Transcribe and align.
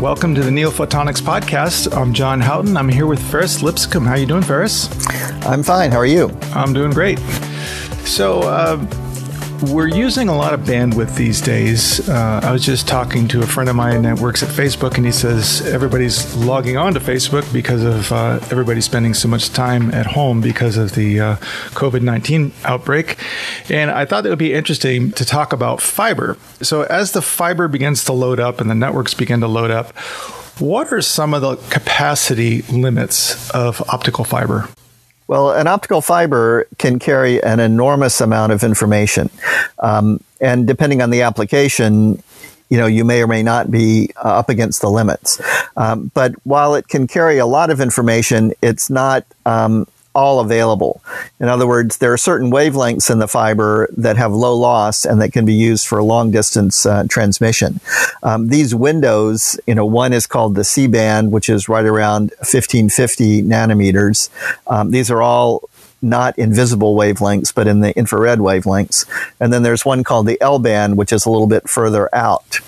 welcome 0.00 0.34
to 0.34 0.42
the 0.42 0.50
Neophotonics 0.50 1.20
podcast. 1.20 1.94
I'm 1.94 2.14
John 2.14 2.40
Houghton. 2.40 2.74
I'm 2.78 2.88
here 2.88 3.06
with 3.06 3.20
Ferris 3.30 3.62
Lipscomb. 3.62 4.06
How 4.06 4.12
are 4.12 4.16
you 4.16 4.24
doing, 4.24 4.42
Ferris? 4.42 4.88
I'm 5.44 5.62
fine. 5.62 5.90
How 5.90 5.98
are 5.98 6.06
you? 6.06 6.30
I'm 6.54 6.72
doing 6.72 6.90
great. 6.90 7.18
So, 8.06 8.40
uh, 8.40 8.78
we're 9.62 9.88
using 9.88 10.28
a 10.28 10.36
lot 10.36 10.54
of 10.54 10.60
bandwidth 10.60 11.16
these 11.16 11.40
days. 11.40 12.08
Uh, 12.08 12.40
I 12.42 12.52
was 12.52 12.64
just 12.64 12.88
talking 12.88 13.28
to 13.28 13.42
a 13.42 13.46
friend 13.46 13.68
of 13.68 13.76
mine 13.76 14.02
that 14.02 14.18
works 14.18 14.42
at 14.42 14.48
Facebook, 14.48 14.96
and 14.96 15.04
he 15.04 15.12
says 15.12 15.66
everybody's 15.66 16.34
logging 16.36 16.76
on 16.76 16.94
to 16.94 17.00
Facebook 17.00 17.50
because 17.52 17.82
of 17.82 18.10
uh, 18.12 18.40
everybody 18.50 18.80
spending 18.80 19.12
so 19.12 19.28
much 19.28 19.50
time 19.50 19.92
at 19.92 20.06
home 20.06 20.40
because 20.40 20.76
of 20.76 20.94
the 20.94 21.20
uh, 21.20 21.36
COVID 21.72 22.02
19 22.02 22.52
outbreak. 22.64 23.18
And 23.68 23.90
I 23.90 24.04
thought 24.04 24.24
it 24.24 24.30
would 24.30 24.38
be 24.38 24.54
interesting 24.54 25.12
to 25.12 25.24
talk 25.24 25.52
about 25.52 25.82
fiber. 25.82 26.36
So, 26.62 26.82
as 26.82 27.12
the 27.12 27.22
fiber 27.22 27.68
begins 27.68 28.04
to 28.04 28.12
load 28.12 28.40
up 28.40 28.60
and 28.60 28.70
the 28.70 28.74
networks 28.74 29.14
begin 29.14 29.40
to 29.40 29.48
load 29.48 29.70
up, 29.70 29.96
what 30.58 30.92
are 30.92 31.02
some 31.02 31.34
of 31.34 31.42
the 31.42 31.56
capacity 31.70 32.62
limits 32.62 33.50
of 33.50 33.82
optical 33.90 34.24
fiber? 34.24 34.68
Well, 35.30 35.52
an 35.52 35.68
optical 35.68 36.00
fiber 36.00 36.66
can 36.78 36.98
carry 36.98 37.40
an 37.40 37.60
enormous 37.60 38.20
amount 38.20 38.50
of 38.50 38.64
information. 38.64 39.30
Um, 39.78 40.18
and 40.40 40.66
depending 40.66 41.02
on 41.02 41.10
the 41.10 41.22
application, 41.22 42.20
you 42.68 42.76
know, 42.76 42.86
you 42.86 43.04
may 43.04 43.22
or 43.22 43.28
may 43.28 43.44
not 43.44 43.70
be 43.70 44.10
uh, 44.16 44.40
up 44.40 44.48
against 44.48 44.80
the 44.80 44.90
limits. 44.90 45.40
Um, 45.76 46.10
but 46.14 46.34
while 46.42 46.74
it 46.74 46.88
can 46.88 47.06
carry 47.06 47.38
a 47.38 47.46
lot 47.46 47.70
of 47.70 47.80
information, 47.80 48.54
it's 48.60 48.90
not 48.90 49.24
um, 49.46 49.86
all 50.20 50.40
available. 50.40 51.02
In 51.40 51.48
other 51.48 51.66
words, 51.66 51.96
there 51.96 52.12
are 52.12 52.18
certain 52.18 52.50
wavelengths 52.50 53.10
in 53.10 53.18
the 53.18 53.26
fiber 53.26 53.88
that 53.96 54.16
have 54.18 54.32
low 54.32 54.54
loss 54.54 55.06
and 55.06 55.20
that 55.22 55.32
can 55.32 55.46
be 55.46 55.54
used 55.54 55.86
for 55.86 56.02
long 56.02 56.30
distance 56.30 56.84
uh, 56.84 57.04
transmission. 57.08 57.80
Um, 58.22 58.48
these 58.48 58.74
windows, 58.74 59.58
you 59.66 59.74
know, 59.74 59.86
one 59.86 60.12
is 60.12 60.26
called 60.26 60.54
the 60.54 60.64
C 60.64 60.86
band, 60.86 61.32
which 61.32 61.48
is 61.48 61.68
right 61.68 61.86
around 61.86 62.32
1550 62.40 63.42
nanometers. 63.42 64.28
Um, 64.66 64.90
these 64.90 65.10
are 65.10 65.22
all 65.22 65.68
not 66.02 66.38
invisible 66.38 66.94
wavelengths, 66.94 67.54
but 67.54 67.66
in 67.66 67.80
the 67.80 67.96
infrared 67.96 68.38
wavelengths. 68.38 69.06
And 69.40 69.52
then 69.52 69.62
there's 69.62 69.84
one 69.84 70.04
called 70.04 70.26
the 70.26 70.40
L 70.40 70.58
band, 70.58 70.96
which 70.96 71.12
is 71.12 71.26
a 71.26 71.30
little 71.30 71.46
bit 71.46 71.68
further 71.68 72.14
out. 72.14 72.60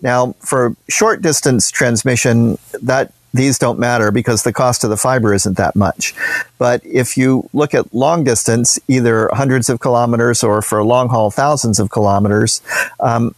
Now, 0.00 0.34
for 0.40 0.76
short 0.88 1.22
distance 1.22 1.70
transmission, 1.70 2.58
that 2.82 3.12
these 3.34 3.58
don't 3.58 3.78
matter 3.78 4.10
because 4.10 4.42
the 4.42 4.52
cost 4.52 4.84
of 4.84 4.90
the 4.90 4.96
fiber 4.96 5.34
isn't 5.34 5.56
that 5.56 5.76
much. 5.76 6.14
But 6.56 6.84
if 6.84 7.16
you 7.16 7.48
look 7.52 7.74
at 7.74 7.94
long 7.94 8.24
distance, 8.24 8.78
either 8.88 9.28
hundreds 9.32 9.68
of 9.68 9.80
kilometers 9.80 10.42
or 10.42 10.62
for 10.62 10.82
long 10.82 11.08
haul 11.08 11.30
thousands 11.30 11.78
of 11.78 11.90
kilometers, 11.90 12.62
um, 13.00 13.34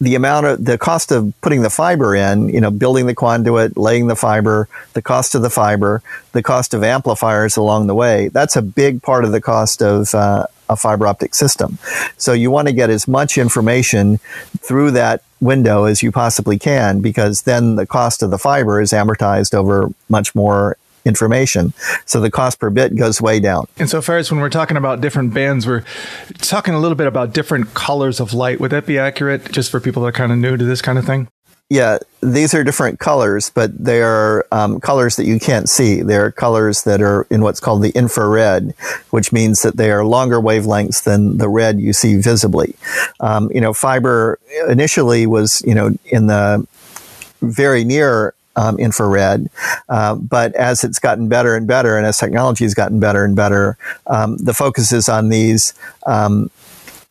the 0.00 0.14
amount 0.14 0.46
of 0.46 0.64
the 0.64 0.78
cost 0.78 1.12
of 1.12 1.34
putting 1.42 1.60
the 1.60 1.68
fiber 1.68 2.14
in, 2.14 2.48
you 2.48 2.60
know, 2.60 2.70
building 2.70 3.06
the 3.06 3.14
conduit, 3.14 3.76
laying 3.76 4.06
the 4.06 4.16
fiber, 4.16 4.66
the 4.94 5.02
cost 5.02 5.34
of 5.34 5.42
the 5.42 5.50
fiber, 5.50 6.02
the 6.32 6.42
cost 6.42 6.72
of 6.72 6.82
amplifiers 6.82 7.56
along 7.56 7.86
the 7.86 7.94
way, 7.94 8.28
that's 8.28 8.56
a 8.56 8.62
big 8.62 9.02
part 9.02 9.24
of 9.24 9.32
the 9.32 9.40
cost 9.42 9.82
of 9.82 10.14
uh, 10.14 10.46
a 10.70 10.76
fiber 10.76 11.06
optic 11.06 11.34
system. 11.34 11.78
So 12.16 12.32
you 12.32 12.50
want 12.50 12.68
to 12.68 12.72
get 12.72 12.88
as 12.88 13.06
much 13.06 13.36
information 13.36 14.18
through 14.60 14.92
that 14.92 15.22
window 15.40 15.84
as 15.84 16.02
you 16.02 16.12
possibly 16.12 16.58
can 16.58 17.00
because 17.00 17.42
then 17.42 17.76
the 17.76 17.86
cost 17.86 18.22
of 18.22 18.30
the 18.30 18.38
fiber 18.38 18.80
is 18.80 18.92
amortized 18.92 19.54
over 19.54 19.88
much 20.08 20.34
more 20.34 20.76
information. 21.04 21.72
So 22.04 22.20
the 22.20 22.30
cost 22.30 22.58
per 22.60 22.70
bit 22.70 22.94
goes 22.94 23.20
way 23.20 23.40
down. 23.40 23.66
And 23.78 23.88
so 23.88 24.02
far 24.02 24.18
as 24.18 24.30
when 24.30 24.40
we're 24.40 24.50
talking 24.50 24.76
about 24.76 25.00
different 25.00 25.32
bands, 25.32 25.66
we're 25.66 25.84
talking 26.38 26.74
a 26.74 26.78
little 26.78 26.96
bit 26.96 27.06
about 27.06 27.32
different 27.32 27.74
colors 27.74 28.20
of 28.20 28.34
light. 28.34 28.60
Would 28.60 28.70
that 28.70 28.86
be 28.86 28.98
accurate 28.98 29.50
just 29.50 29.70
for 29.70 29.80
people 29.80 30.02
that 30.02 30.08
are 30.08 30.12
kind 30.12 30.32
of 30.32 30.38
new 30.38 30.56
to 30.56 30.64
this 30.64 30.82
kind 30.82 30.98
of 30.98 31.06
thing? 31.06 31.28
Yeah, 31.70 31.98
these 32.20 32.52
are 32.52 32.64
different 32.64 32.98
colors, 32.98 33.48
but 33.48 33.70
they 33.82 34.02
are 34.02 34.44
um, 34.50 34.80
colors 34.80 35.14
that 35.14 35.24
you 35.24 35.38
can't 35.38 35.68
see. 35.68 36.02
They're 36.02 36.32
colors 36.32 36.82
that 36.82 37.00
are 37.00 37.28
in 37.30 37.42
what's 37.42 37.60
called 37.60 37.82
the 37.82 37.90
infrared, 37.90 38.74
which 39.10 39.32
means 39.32 39.62
that 39.62 39.76
they 39.76 39.92
are 39.92 40.04
longer 40.04 40.40
wavelengths 40.40 41.04
than 41.04 41.38
the 41.38 41.48
red 41.48 41.78
you 41.78 41.92
see 41.92 42.16
visibly. 42.16 42.74
Um, 43.20 43.52
you 43.54 43.60
know, 43.60 43.72
fiber 43.72 44.40
initially 44.68 45.28
was, 45.28 45.62
you 45.64 45.76
know, 45.76 45.96
in 46.06 46.26
the 46.26 46.66
very 47.40 47.84
near 47.84 48.34
um, 48.56 48.76
infrared. 48.80 49.48
Uh, 49.88 50.16
but 50.16 50.52
as 50.56 50.82
it's 50.82 50.98
gotten 50.98 51.28
better 51.28 51.54
and 51.54 51.68
better, 51.68 51.96
and 51.96 52.04
as 52.04 52.18
technology 52.18 52.64
has 52.64 52.74
gotten 52.74 52.98
better 52.98 53.24
and 53.24 53.36
better, 53.36 53.78
um, 54.08 54.36
the 54.38 54.54
focus 54.54 54.92
is 54.92 55.08
on 55.08 55.28
these 55.28 55.72
um, 56.04 56.50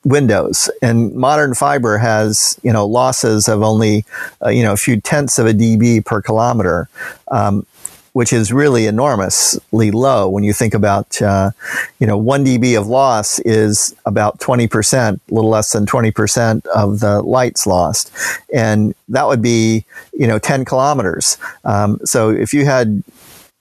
windows. 0.05 0.69
And 0.81 1.13
modern 1.13 1.53
fiber 1.53 1.97
has, 1.97 2.59
you 2.63 2.71
know, 2.71 2.85
losses 2.85 3.47
of 3.47 3.61
only, 3.61 4.05
uh, 4.43 4.49
you 4.49 4.63
know, 4.63 4.73
a 4.73 4.77
few 4.77 4.99
tenths 4.99 5.39
of 5.39 5.45
a 5.45 5.53
dB 5.53 6.05
per 6.05 6.21
kilometer. 6.21 6.87
Um, 7.29 7.65
which 8.13 8.33
is 8.33 8.51
really 8.51 8.87
enormously 8.87 9.91
low 9.91 10.27
when 10.27 10.43
you 10.43 10.51
think 10.51 10.73
about, 10.73 11.21
uh, 11.21 11.51
you 11.99 12.07
know, 12.07 12.17
one 12.17 12.43
dB 12.43 12.77
of 12.77 12.87
loss 12.87 13.39
is 13.39 13.95
about 14.05 14.39
20%, 14.39 15.13
a 15.13 15.33
little 15.33 15.49
less 15.49 15.71
than 15.71 15.85
20% 15.85 16.65
of 16.67 16.99
the 16.99 17.21
lights 17.21 17.67
lost. 17.67 18.11
And 18.53 18.95
that 19.09 19.27
would 19.27 19.41
be, 19.41 19.85
you 20.11 20.27
know, 20.27 20.39
10 20.39 20.65
kilometers. 20.65 21.37
Um, 21.63 21.99
so 22.03 22.29
if 22.29 22.53
you 22.53 22.65
had, 22.65 23.03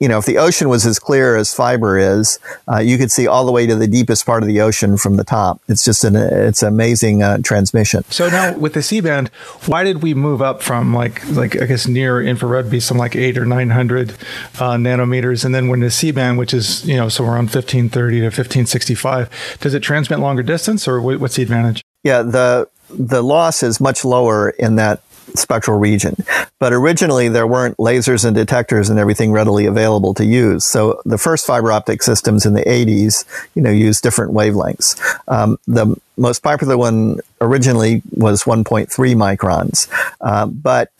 you 0.00 0.06
know, 0.06 0.19
if 0.19 0.26
the 0.26 0.38
ocean 0.38 0.69
was 0.69 0.86
as 0.86 0.98
clear 0.98 1.36
as 1.36 1.53
fiber 1.53 1.98
is, 1.98 2.38
uh, 2.70 2.78
you 2.78 2.98
could 2.98 3.10
see 3.10 3.26
all 3.26 3.44
the 3.44 3.50
way 3.53 3.66
to 3.66 3.75
the 3.75 3.88
deepest 3.88 4.25
part 4.25 4.42
of 4.42 4.47
the 4.47 4.60
ocean 4.60 4.97
from 4.97 5.16
the 5.16 5.25
top. 5.25 5.60
It's 5.66 5.84
just 5.84 6.04
an 6.04 6.14
it's 6.14 6.62
amazing 6.62 7.22
uh, 7.22 7.38
transmission. 7.38 8.04
So 8.04 8.28
now 8.28 8.56
with 8.56 8.75
the 8.75 8.82
C 8.82 9.00
band, 9.00 9.28
why 9.66 9.82
did 9.82 10.03
we 10.03 10.14
move 10.14 10.41
up 10.41 10.62
from 10.62 10.94
like 10.94 11.28
like 11.31 11.60
I 11.60 11.66
guess 11.66 11.88
near 11.88 12.22
infrared 12.22 12.70
be 12.70 12.78
some 12.78 12.97
like 12.97 13.16
eight 13.16 13.36
or 13.36 13.44
nine 13.44 13.70
hundred 13.70 14.12
uh, 14.60 14.76
nanometers, 14.76 15.44
and 15.44 15.53
then 15.54 15.69
when 15.69 15.81
the 15.81 15.91
C 15.91 16.12
band, 16.12 16.38
which 16.38 16.54
is 16.54 16.84
you 16.86 16.97
know 16.97 17.09
so 17.09 17.25
around 17.25 17.50
fifteen 17.50 17.88
thirty 17.88 18.20
to 18.20 18.30
fifteen 18.30 18.66
sixty 18.66 18.94
five, 18.94 19.28
does 19.60 19.75
it 19.75 19.80
transmit 19.80 20.20
longer 20.20 20.44
distance 20.44 20.86
or 20.86 21.00
what's 21.00 21.36
the 21.36 21.42
advantage? 21.42 21.82
Yeah, 22.04 22.22
the 22.22 22.69
the 22.91 23.22
loss 23.22 23.62
is 23.62 23.80
much 23.80 24.04
lower 24.04 24.50
in 24.50 24.76
that 24.76 25.03
spectral 25.34 25.78
region. 25.78 26.16
But 26.59 26.72
originally 26.72 27.28
there 27.28 27.47
weren't 27.47 27.77
lasers 27.77 28.25
and 28.25 28.34
detectors 28.34 28.91
and 28.91 28.99
everything 28.99 29.33
readily 29.33 29.66
available 29.66 30.15
to 30.15 30.25
use. 30.25 30.65
So 30.65 31.00
the 31.05 31.19
first 31.19 31.47
fiber 31.47 31.72
optic 31.72 32.03
systems 32.03 32.47
in 32.47 32.55
the 32.55 32.62
80s, 32.62 33.25
you 33.55 33.62
know, 33.62 33.71
used 33.71 34.03
different 34.03 34.33
wavelengths. 34.33 34.99
Um, 35.28 35.59
the 35.66 35.97
most 36.16 36.43
popular 36.43 36.77
one 36.77 37.21
originally 37.41 38.03
was 38.11 38.43
1.3 38.43 38.89
microns, 38.89 39.89
uh, 40.21 40.47
but 40.47 40.91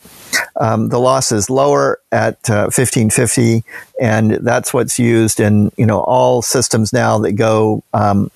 um, 0.55 0.89
the 0.89 0.99
loss 0.99 1.31
is 1.31 1.49
lower 1.49 1.99
at 2.11 2.49
uh, 2.49 2.71
1550, 2.71 3.63
and 4.01 4.31
that's 4.31 4.73
what's 4.73 4.97
used 4.97 5.39
in 5.39 5.71
you 5.77 5.85
know 5.85 5.99
all 5.99 6.41
systems 6.41 6.93
now 6.93 7.19
that 7.19 7.33
go 7.33 7.83
um, 7.93 8.31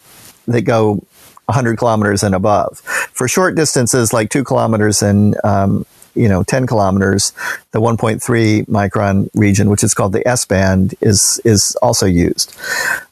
that 0.48 0.64
go 0.64 1.02
100 1.46 1.78
kilometers 1.78 2.24
and 2.24 2.36
above. 2.36 2.80
For 3.14 3.28
short 3.28 3.56
distances 3.56 4.14
like 4.14 4.30
two 4.30 4.44
kilometers 4.44 5.02
and 5.02 5.36
um, 5.44 5.86
you 6.16 6.28
know 6.28 6.44
10 6.44 6.68
kilometers, 6.68 7.34
the 7.72 7.80
1.3 7.82 8.66
micron 8.68 9.30
region, 9.34 9.70
which 9.70 9.84
is 9.84 9.94
called 9.94 10.14
the 10.14 10.28
S 10.28 10.46
band, 10.46 10.96
is 11.02 11.42
is 11.44 11.76
also 11.82 12.06
used. 12.06 12.56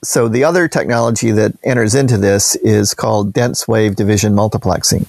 So 0.03 0.27
the 0.27 0.43
other 0.43 0.67
technology 0.67 1.31
that 1.31 1.53
enters 1.63 1.95
into 1.95 2.17
this 2.17 2.55
is 2.57 2.93
called 2.93 3.33
dense 3.33 3.67
wave 3.67 3.95
division 3.95 4.33
multiplexing, 4.33 5.07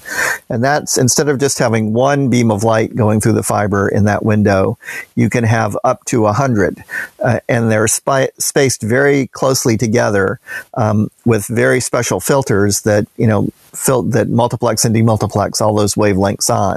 and 0.48 0.62
that's 0.64 0.96
instead 0.96 1.28
of 1.28 1.38
just 1.38 1.58
having 1.58 1.92
one 1.92 2.30
beam 2.30 2.50
of 2.50 2.64
light 2.64 2.94
going 2.96 3.20
through 3.20 3.34
the 3.34 3.42
fiber 3.42 3.88
in 3.88 4.04
that 4.04 4.24
window, 4.24 4.78
you 5.14 5.28
can 5.28 5.44
have 5.44 5.76
up 5.84 6.04
to 6.06 6.26
hundred, 6.26 6.82
uh, 7.22 7.40
and 7.48 7.70
they're 7.70 7.88
spi- 7.88 8.30
spaced 8.38 8.82
very 8.82 9.26
closely 9.28 9.76
together 9.76 10.40
um, 10.74 11.10
with 11.24 11.46
very 11.46 11.80
special 11.80 12.20
filters 12.20 12.82
that 12.82 13.06
you 13.16 13.26
know 13.26 13.48
fil- 13.74 14.02
that 14.02 14.28
multiplex 14.28 14.84
and 14.84 14.94
demultiplex 14.94 15.60
all 15.60 15.74
those 15.74 15.94
wavelengths 15.94 16.50
on. 16.50 16.76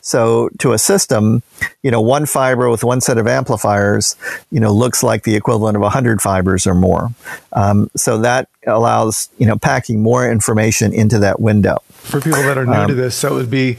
So 0.00 0.50
to 0.58 0.72
a 0.72 0.78
system, 0.78 1.42
you 1.82 1.90
know, 1.90 2.00
one 2.00 2.26
fiber 2.26 2.70
with 2.70 2.84
one 2.84 3.00
set 3.00 3.18
of 3.18 3.26
amplifiers, 3.26 4.16
you 4.50 4.60
know, 4.60 4.72
looks 4.72 5.02
like 5.02 5.24
the 5.24 5.34
equivalent 5.34 5.76
of 5.76 5.82
100 5.82 6.20
fibers 6.20 6.66
or 6.66 6.74
more. 6.74 7.10
Um, 7.52 7.90
so 7.96 8.18
that 8.18 8.48
allows, 8.66 9.28
you 9.38 9.46
know, 9.46 9.56
packing 9.56 10.02
more 10.02 10.30
information 10.30 10.92
into 10.92 11.18
that 11.20 11.40
window. 11.40 11.78
For 11.88 12.20
people 12.20 12.42
that 12.42 12.56
are 12.56 12.66
new 12.66 12.72
um, 12.72 12.88
to 12.88 12.94
this, 12.94 13.16
so 13.16 13.32
it 13.32 13.34
would 13.34 13.50
be, 13.50 13.78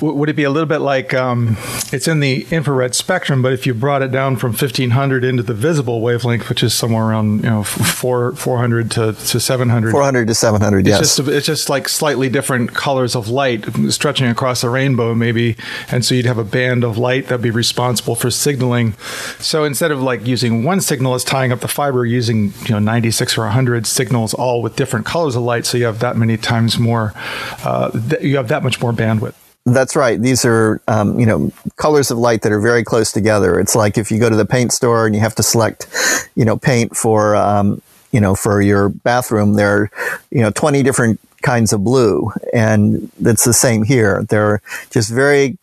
would 0.00 0.28
it 0.28 0.34
be 0.34 0.42
a 0.42 0.50
little 0.50 0.68
bit 0.68 0.80
like 0.80 1.14
um, 1.14 1.56
it's 1.92 2.08
in 2.08 2.18
the 2.20 2.46
infrared 2.50 2.96
spectrum, 2.96 3.42
but 3.42 3.52
if 3.52 3.64
you 3.64 3.74
brought 3.74 4.02
it 4.02 4.10
down 4.10 4.36
from 4.36 4.50
1500 4.50 5.22
into 5.22 5.42
the 5.42 5.54
visible 5.54 6.00
wavelength, 6.00 6.48
which 6.48 6.64
is 6.64 6.74
somewhere 6.74 7.04
around, 7.04 7.44
you 7.44 7.50
know, 7.50 7.62
four, 7.62 8.32
400 8.32 8.90
to, 8.92 9.12
to 9.12 9.39
700. 9.40 9.90
400 9.90 10.28
to 10.28 10.34
700, 10.34 10.86
yes. 10.86 11.00
It's 11.00 11.16
just, 11.16 11.28
it's 11.28 11.46
just 11.46 11.68
like 11.68 11.88
slightly 11.88 12.28
different 12.28 12.74
colors 12.74 13.16
of 13.16 13.28
light 13.28 13.64
stretching 13.90 14.28
across 14.28 14.62
a 14.62 14.70
rainbow, 14.70 15.14
maybe. 15.14 15.56
And 15.90 16.04
so 16.04 16.14
you'd 16.14 16.26
have 16.26 16.38
a 16.38 16.44
band 16.44 16.84
of 16.84 16.98
light 16.98 17.28
that'd 17.28 17.42
be 17.42 17.50
responsible 17.50 18.14
for 18.14 18.30
signaling. 18.30 18.92
So 19.38 19.64
instead 19.64 19.90
of 19.90 20.02
like 20.02 20.26
using 20.26 20.64
one 20.64 20.80
signal 20.80 21.14
as 21.14 21.24
tying 21.24 21.52
up 21.52 21.60
the 21.60 21.68
fiber, 21.68 22.04
using, 22.04 22.52
you 22.64 22.70
know, 22.70 22.78
96 22.78 23.38
or 23.38 23.42
100 23.42 23.86
signals 23.86 24.34
all 24.34 24.62
with 24.62 24.76
different 24.76 25.06
colors 25.06 25.36
of 25.36 25.42
light, 25.42 25.66
so 25.66 25.78
you 25.78 25.84
have 25.84 26.00
that 26.00 26.16
many 26.16 26.36
times 26.36 26.78
more, 26.78 27.12
uh, 27.64 27.90
th- 27.90 28.22
you 28.22 28.36
have 28.36 28.48
that 28.48 28.62
much 28.62 28.80
more 28.80 28.92
bandwidth. 28.92 29.34
That's 29.66 29.94
right. 29.94 30.20
These 30.20 30.44
are, 30.46 30.80
um, 30.88 31.20
you 31.20 31.26
know, 31.26 31.52
colors 31.76 32.10
of 32.10 32.16
light 32.18 32.42
that 32.42 32.52
are 32.52 32.60
very 32.60 32.82
close 32.82 33.12
together. 33.12 33.60
It's 33.60 33.74
like 33.74 33.98
if 33.98 34.10
you 34.10 34.18
go 34.18 34.30
to 34.30 34.36
the 34.36 34.46
paint 34.46 34.72
store 34.72 35.04
and 35.06 35.14
you 35.14 35.20
have 35.20 35.34
to 35.34 35.42
select, 35.42 35.86
you 36.34 36.44
know, 36.46 36.56
paint 36.56 36.96
for, 36.96 37.36
um, 37.36 37.82
you 38.12 38.20
know, 38.20 38.34
for 38.34 38.60
your 38.60 38.88
bathroom, 38.88 39.54
there 39.54 39.82
are, 39.82 39.90
you 40.30 40.40
know, 40.40 40.50
20 40.50 40.82
different 40.82 41.20
kinds 41.42 41.72
of 41.72 41.82
blue. 41.84 42.32
And 42.52 43.10
it's 43.20 43.44
the 43.44 43.52
same 43.52 43.82
here. 43.82 44.24
They're 44.28 44.60
just 44.90 45.10
very 45.10 45.58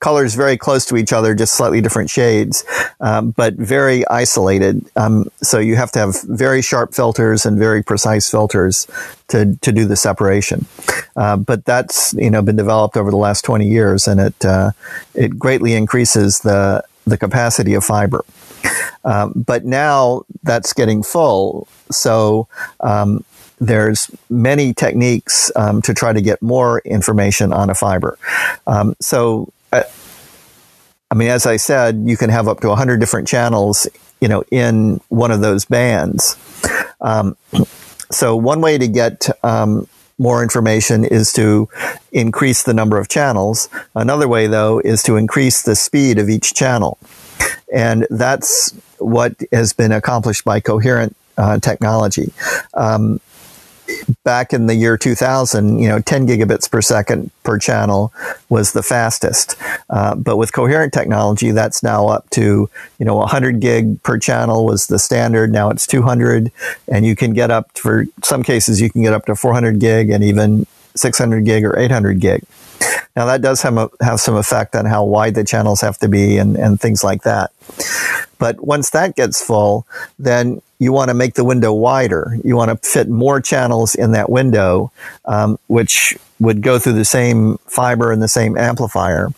colors 0.00 0.34
very 0.34 0.56
close 0.56 0.84
to 0.86 0.96
each 0.96 1.12
other, 1.12 1.34
just 1.34 1.54
slightly 1.54 1.80
different 1.80 2.10
shades, 2.10 2.64
um, 3.00 3.30
but 3.30 3.54
very 3.54 4.06
isolated. 4.08 4.84
Um, 4.94 5.30
so 5.42 5.58
you 5.58 5.76
have 5.76 5.90
to 5.92 5.98
have 5.98 6.22
very 6.22 6.62
sharp 6.62 6.94
filters 6.94 7.46
and 7.46 7.58
very 7.58 7.82
precise 7.82 8.30
filters 8.30 8.86
to, 9.28 9.56
to 9.62 9.72
do 9.72 9.86
the 9.86 9.96
separation. 9.96 10.66
Uh, 11.16 11.36
but 11.36 11.64
that's 11.64 12.12
you 12.14 12.30
know 12.30 12.42
been 12.42 12.56
developed 12.56 12.96
over 12.96 13.10
the 13.10 13.16
last 13.16 13.44
20 13.44 13.66
years, 13.66 14.06
and 14.06 14.20
it 14.20 14.44
uh, 14.44 14.70
it 15.14 15.38
greatly 15.38 15.72
increases 15.72 16.40
the 16.40 16.84
the 17.06 17.16
capacity 17.16 17.74
of 17.74 17.82
fiber. 17.84 18.24
Um, 19.04 19.32
but 19.36 19.64
now 19.64 20.22
that's 20.42 20.72
getting 20.72 21.04
full, 21.04 21.68
so 21.92 22.48
um, 22.80 23.24
there's 23.60 24.10
many 24.28 24.74
techniques 24.74 25.52
um, 25.54 25.80
to 25.82 25.94
try 25.94 26.12
to 26.12 26.20
get 26.20 26.42
more 26.42 26.80
information 26.80 27.52
on 27.52 27.70
a 27.70 27.74
fiber. 27.74 28.18
Um, 28.66 28.96
so 29.00 29.52
I 31.10 31.14
mean, 31.14 31.28
as 31.28 31.46
I 31.46 31.56
said, 31.56 32.02
you 32.04 32.16
can 32.16 32.30
have 32.30 32.48
up 32.48 32.60
to 32.60 32.68
100 32.68 32.98
different 32.98 33.28
channels, 33.28 33.86
you 34.20 34.28
know, 34.28 34.42
in 34.50 35.00
one 35.08 35.30
of 35.30 35.40
those 35.40 35.64
bands. 35.64 36.36
Um, 37.00 37.36
so 38.10 38.34
one 38.34 38.60
way 38.60 38.76
to 38.78 38.88
get 38.88 39.28
um, 39.44 39.86
more 40.18 40.42
information 40.42 41.04
is 41.04 41.32
to 41.34 41.68
increase 42.10 42.64
the 42.64 42.74
number 42.74 42.98
of 42.98 43.08
channels. 43.08 43.68
Another 43.94 44.26
way, 44.26 44.46
though, 44.46 44.80
is 44.80 45.02
to 45.04 45.16
increase 45.16 45.62
the 45.62 45.76
speed 45.76 46.18
of 46.18 46.28
each 46.28 46.54
channel. 46.54 46.98
And 47.72 48.06
that's 48.10 48.72
what 48.98 49.34
has 49.52 49.72
been 49.72 49.92
accomplished 49.92 50.44
by 50.44 50.60
coherent 50.60 51.16
uh, 51.36 51.58
technology. 51.58 52.32
Um, 52.74 53.20
back 54.24 54.52
in 54.52 54.66
the 54.66 54.74
year 54.74 54.96
2000, 54.96 55.78
you 55.78 55.88
know, 55.88 56.00
10 56.00 56.26
gigabits 56.26 56.70
per 56.70 56.82
second 56.82 57.30
per 57.42 57.58
channel 57.58 58.12
was 58.48 58.72
the 58.72 58.82
fastest. 58.82 59.56
Uh, 59.90 60.14
but 60.14 60.36
with 60.36 60.52
coherent 60.52 60.92
technology, 60.92 61.50
that's 61.50 61.82
now 61.82 62.08
up 62.08 62.28
to, 62.30 62.68
you 62.98 63.06
know, 63.06 63.16
100 63.16 63.60
gig 63.60 64.02
per 64.02 64.18
channel 64.18 64.64
was 64.64 64.86
the 64.86 64.98
standard. 64.98 65.52
Now 65.52 65.70
it's 65.70 65.86
200, 65.86 66.50
and 66.88 67.06
you 67.06 67.16
can 67.16 67.32
get 67.32 67.50
up 67.50 67.76
for 67.76 68.06
some 68.22 68.42
cases, 68.42 68.80
you 68.80 68.90
can 68.90 69.02
get 69.02 69.12
up 69.12 69.26
to 69.26 69.36
400 69.36 69.78
gig 69.78 70.10
and 70.10 70.24
even 70.24 70.66
600 70.94 71.44
gig 71.44 71.64
or 71.64 71.78
800 71.78 72.20
gig. 72.20 72.42
Now 73.14 73.24
that 73.26 73.40
does 73.40 73.62
have, 73.62 73.76
a, 73.76 73.90
have 74.02 74.20
some 74.20 74.36
effect 74.36 74.76
on 74.76 74.84
how 74.84 75.04
wide 75.04 75.34
the 75.34 75.44
channels 75.44 75.80
have 75.80 75.98
to 75.98 76.08
be 76.08 76.36
and, 76.36 76.56
and 76.56 76.80
things 76.80 77.02
like 77.02 77.22
that. 77.22 77.50
But 78.38 78.60
once 78.60 78.90
that 78.90 79.16
gets 79.16 79.42
full, 79.42 79.86
then 80.18 80.60
you 80.78 80.92
want 80.92 81.08
to 81.08 81.14
make 81.14 81.34
the 81.34 81.44
window 81.44 81.72
wider. 81.72 82.36
You 82.44 82.56
want 82.56 82.70
to 82.70 82.88
fit 82.88 83.08
more 83.08 83.40
channels 83.40 83.94
in 83.94 84.12
that 84.12 84.28
window, 84.28 84.92
um, 85.24 85.58
which 85.68 86.18
would 86.38 86.60
go 86.60 86.78
through 86.78 86.92
the 86.92 87.04
same 87.04 87.56
fiber 87.66 88.12
and 88.12 88.20
the 88.20 88.28
same 88.28 88.58
amplifier, 88.58 89.30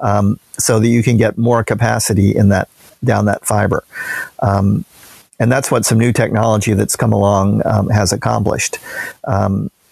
um, 0.00 0.38
so 0.58 0.78
that 0.78 0.88
you 0.88 1.02
can 1.02 1.16
get 1.16 1.38
more 1.38 1.64
capacity 1.64 2.36
in 2.36 2.50
that 2.50 2.68
down 3.02 3.24
that 3.24 3.46
fiber. 3.46 3.84
Um, 4.40 4.84
and 5.40 5.50
that's 5.50 5.70
what 5.70 5.84
some 5.86 5.98
new 5.98 6.12
technology 6.12 6.74
that's 6.74 6.94
come 6.94 7.12
along 7.12 7.62
um, 7.64 7.88
has 7.88 8.12
accomplished. 8.12 8.78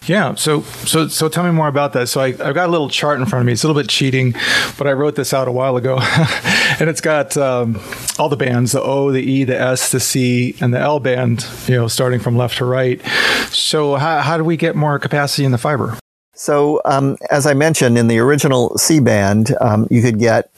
Yeah. 0.07 0.33
So, 0.33 0.61
so, 0.61 1.07
so 1.07 1.29
tell 1.29 1.43
me 1.43 1.51
more 1.51 1.67
about 1.67 1.93
that. 1.93 2.09
So 2.09 2.21
I, 2.21 2.31
have 2.31 2.55
got 2.55 2.67
a 2.67 2.71
little 2.71 2.89
chart 2.89 3.19
in 3.19 3.27
front 3.27 3.41
of 3.41 3.45
me. 3.45 3.53
It's 3.53 3.63
a 3.63 3.67
little 3.67 3.79
bit 3.79 3.89
cheating, 3.89 4.33
but 4.77 4.87
I 4.87 4.93
wrote 4.93 5.15
this 5.15 5.31
out 5.31 5.47
a 5.47 5.51
while 5.51 5.77
ago 5.77 5.99
and 6.79 6.89
it's 6.89 7.01
got 7.01 7.37
um, 7.37 7.79
all 8.17 8.27
the 8.27 8.35
bands, 8.35 8.71
the 8.71 8.81
O, 8.81 9.11
the 9.11 9.21
E, 9.21 9.43
the 9.43 9.59
S, 9.59 9.91
the 9.91 9.99
C, 9.99 10.55
and 10.59 10.73
the 10.73 10.79
L 10.79 10.99
band, 10.99 11.45
you 11.67 11.75
know, 11.75 11.87
starting 11.87 12.19
from 12.19 12.35
left 12.35 12.57
to 12.57 12.65
right. 12.65 12.99
So 13.51 13.95
how, 13.95 14.21
how 14.21 14.37
do 14.37 14.43
we 14.43 14.57
get 14.57 14.75
more 14.75 14.97
capacity 14.97 15.45
in 15.45 15.51
the 15.51 15.59
fiber? 15.59 15.97
So, 16.33 16.81
um, 16.85 17.17
as 17.29 17.45
I 17.45 17.53
mentioned, 17.53 17.99
in 17.99 18.07
the 18.07 18.17
original 18.17 18.75
C 18.77 18.99
band, 18.99 19.55
um, 19.61 19.87
you 19.91 20.01
could 20.01 20.17
get, 20.17 20.51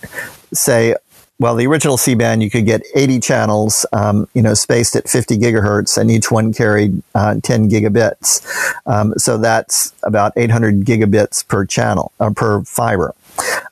say, 0.53 0.95
well, 1.43 1.55
the 1.55 1.67
original 1.67 1.97
C 1.97 2.15
band, 2.15 2.41
you 2.41 2.49
could 2.49 2.65
get 2.65 2.83
80 2.95 3.19
channels, 3.19 3.85
um, 3.91 4.29
you 4.33 4.41
know, 4.41 4.53
spaced 4.53 4.95
at 4.95 5.09
50 5.09 5.37
gigahertz, 5.37 5.97
and 5.97 6.09
each 6.09 6.31
one 6.31 6.53
carried 6.53 7.03
uh, 7.15 7.35
10 7.43 7.69
gigabits. 7.69 8.47
Um, 8.85 9.13
so 9.17 9.37
that's 9.37 9.91
about 10.03 10.31
800 10.37 10.85
gigabits 10.85 11.45
per 11.45 11.65
channel, 11.65 12.13
uh, 12.21 12.29
per 12.29 12.63
fiber. 12.63 13.13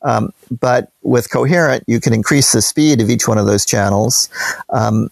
Um, 0.02 0.34
but 0.60 0.92
with 1.02 1.32
coherent, 1.32 1.86
you 1.88 2.02
can 2.02 2.12
increase 2.12 2.52
the 2.52 2.62
speed 2.62 3.00
of 3.00 3.10
each 3.10 3.26
one 3.26 3.38
of 3.38 3.46
those 3.46 3.66
channels. 3.66 4.28
Um, 4.72 5.10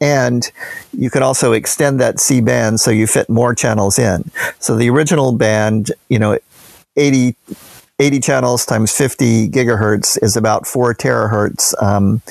and 0.00 0.48
you 0.96 1.10
can 1.10 1.24
also 1.24 1.50
extend 1.50 1.98
that 1.98 2.20
C 2.20 2.40
band 2.40 2.78
so 2.78 2.92
you 2.92 3.08
fit 3.08 3.28
more 3.28 3.56
channels 3.56 3.98
in. 3.98 4.30
So 4.60 4.76
the 4.76 4.88
original 4.88 5.32
band, 5.32 5.90
you 6.08 6.20
know, 6.20 6.38
80 6.94 7.34
80 8.00 8.20
channels 8.20 8.64
times 8.64 8.96
50 8.96 9.48
gigahertz 9.48 10.22
is 10.22 10.36
about 10.36 10.66
four 10.66 10.94
terahertz 10.94 11.74
um, 11.82 12.22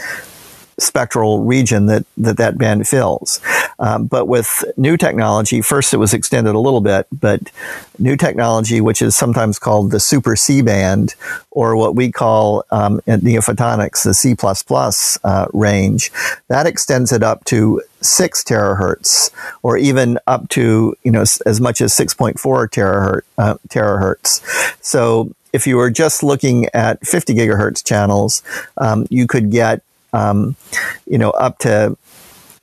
spectral 0.79 1.43
region 1.43 1.87
that 1.87 2.05
that, 2.17 2.37
that 2.37 2.57
band 2.57 2.87
fills. 2.87 3.41
Um, 3.79 4.05
but 4.05 4.27
with 4.27 4.63
new 4.77 4.95
technology, 4.95 5.61
first 5.61 5.93
it 5.93 5.97
was 5.97 6.13
extended 6.13 6.55
a 6.55 6.59
little 6.59 6.81
bit, 6.81 7.07
but 7.11 7.51
new 7.99 8.15
technology, 8.15 8.79
which 8.79 9.01
is 9.01 9.15
sometimes 9.15 9.59
called 9.59 9.91
the 9.91 9.99
super 9.99 10.35
C 10.35 10.61
band, 10.61 11.15
or 11.51 11.75
what 11.75 11.95
we 11.95 12.11
call 12.11 12.63
um, 12.71 13.01
at 13.07 13.21
Neophotonics 13.21 14.03
the 14.03 14.13
C++ 14.13 14.35
uh, 15.23 15.47
range, 15.53 16.11
that 16.47 16.67
extends 16.67 17.11
it 17.11 17.23
up 17.23 17.43
to 17.45 17.81
six 18.01 18.43
terahertz, 18.43 19.31
or 19.63 19.77
even 19.77 20.19
up 20.27 20.47
to 20.49 20.95
you 21.03 21.11
know 21.11 21.25
as 21.45 21.59
much 21.59 21.81
as 21.81 21.93
6.4 21.93 22.37
terahertz. 22.69 23.21
Uh, 23.37 23.55
terahertz. 23.69 24.41
So 24.83 25.31
if 25.57 25.65
you 25.65 25.75
were 25.75 25.89
just 25.89 26.21
looking 26.21 26.67
at 26.75 27.05
50 27.05 27.33
gigahertz 27.33 27.83
channels, 27.83 28.43
um, 28.77 29.07
you 29.09 29.25
could 29.25 29.49
get, 29.49 29.81
um, 30.13 30.55
you 31.07 31.17
know, 31.17 31.31
up 31.31 31.57
to 31.59 31.97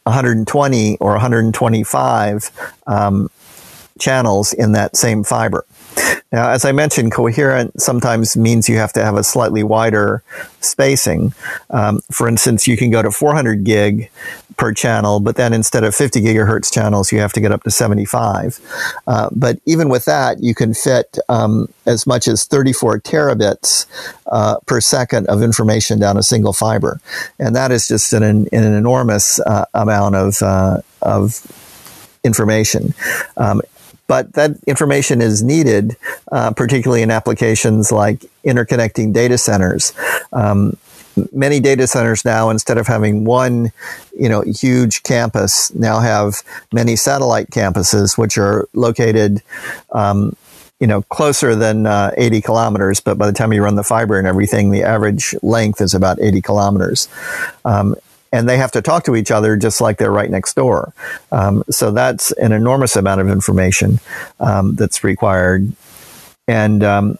120 0.04 0.96
or 0.98 1.10
125 1.10 2.50
um, 2.86 3.28
channels 3.98 4.52
in 4.52 4.72
that 4.72 4.96
same 4.96 5.24
fiber. 5.24 5.66
Now, 6.30 6.50
as 6.50 6.64
I 6.64 6.70
mentioned, 6.70 7.10
coherent 7.10 7.80
sometimes 7.80 8.36
means 8.36 8.68
you 8.68 8.76
have 8.76 8.92
to 8.92 9.04
have 9.04 9.16
a 9.16 9.24
slightly 9.24 9.64
wider 9.64 10.22
spacing. 10.60 11.34
Um, 11.70 12.00
for 12.12 12.28
instance, 12.28 12.68
you 12.68 12.76
can 12.76 12.90
go 12.90 13.02
to 13.02 13.10
400 13.10 13.64
gig 13.64 14.08
per 14.56 14.72
channel, 14.72 15.20
but 15.20 15.36
then 15.36 15.52
instead 15.52 15.84
of 15.84 15.94
50 15.94 16.20
gigahertz 16.20 16.72
channels, 16.72 17.12
you 17.12 17.18
have 17.20 17.32
to 17.32 17.40
get 17.40 17.52
up 17.52 17.62
to 17.64 17.70
75. 17.70 18.60
Uh, 19.06 19.28
but 19.32 19.58
even 19.66 19.88
with 19.88 20.04
that, 20.04 20.42
you 20.42 20.54
can 20.54 20.74
fit 20.74 21.18
um, 21.28 21.68
as 21.86 22.06
much 22.06 22.28
as 22.28 22.44
34 22.44 23.00
terabits 23.00 23.86
uh, 24.26 24.56
per 24.66 24.80
second 24.80 25.26
of 25.28 25.42
information 25.42 25.98
down 25.98 26.16
a 26.16 26.22
single 26.22 26.52
fiber, 26.52 27.00
and 27.38 27.54
that 27.54 27.70
is 27.70 27.88
just 27.88 28.12
an, 28.12 28.22
an 28.22 28.48
enormous 28.52 29.40
uh, 29.40 29.64
amount 29.74 30.14
of 30.14 30.42
uh, 30.42 30.80
of 31.02 31.40
information. 32.24 32.94
Um, 33.36 33.60
but 34.06 34.34
that 34.34 34.50
information 34.66 35.22
is 35.22 35.42
needed, 35.42 35.96
uh, 36.30 36.52
particularly 36.52 37.02
in 37.02 37.10
applications 37.10 37.90
like 37.90 38.24
interconnecting 38.44 39.12
data 39.12 39.38
centers. 39.38 39.92
Um, 40.32 40.76
many 41.32 41.60
data 41.60 41.86
centers 41.86 42.24
now, 42.24 42.50
instead 42.50 42.78
of 42.78 42.86
having 42.86 43.24
one, 43.24 43.72
you 44.18 44.28
know, 44.28 44.42
huge 44.42 45.02
campus, 45.02 45.74
now 45.74 46.00
have 46.00 46.42
many 46.72 46.96
satellite 46.96 47.50
campuses, 47.50 48.18
which 48.18 48.38
are 48.38 48.68
located, 48.74 49.42
um, 49.92 50.36
you 50.80 50.86
know, 50.86 51.02
closer 51.02 51.54
than 51.54 51.86
uh, 51.86 52.12
80 52.16 52.40
kilometers. 52.42 53.00
But 53.00 53.18
by 53.18 53.26
the 53.26 53.32
time 53.32 53.52
you 53.52 53.62
run 53.62 53.76
the 53.76 53.84
fiber 53.84 54.18
and 54.18 54.26
everything, 54.26 54.70
the 54.70 54.82
average 54.82 55.34
length 55.42 55.80
is 55.80 55.94
about 55.94 56.20
80 56.20 56.42
kilometers. 56.42 57.08
Um, 57.64 57.94
and 58.32 58.48
they 58.48 58.56
have 58.56 58.72
to 58.72 58.82
talk 58.82 59.04
to 59.04 59.14
each 59.14 59.30
other 59.30 59.56
just 59.56 59.80
like 59.80 59.98
they're 59.98 60.10
right 60.10 60.28
next 60.28 60.54
door. 60.54 60.92
Um, 61.30 61.62
so 61.70 61.92
that's 61.92 62.32
an 62.32 62.50
enormous 62.50 62.96
amount 62.96 63.20
of 63.20 63.28
information 63.28 64.00
um, 64.40 64.74
that's 64.74 65.04
required. 65.04 65.72
And, 66.48 66.82
um, 66.82 67.18